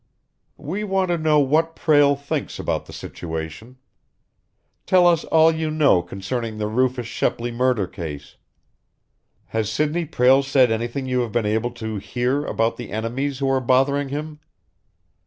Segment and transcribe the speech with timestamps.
[0.57, 3.77] "We want to know what Prale thinks about the situation.
[4.87, 8.37] Tell us all you know concerning the Rufus Shepley murder case.
[9.49, 13.49] Has Sidney Prale said anything you have been able to hear about the enemies who
[13.51, 14.39] are bothering him?